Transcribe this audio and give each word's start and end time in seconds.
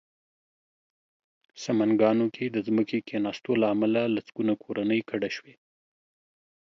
سمنګانو 1.63 2.25
کې 2.35 2.45
د 2.49 2.57
ځمکې 2.67 2.97
کېناستو 3.07 3.51
له 3.61 3.67
امله 3.73 4.01
لسګونه 4.15 4.53
کورنۍ 4.63 5.01
کډه 5.09 5.29
شوې 5.35 5.55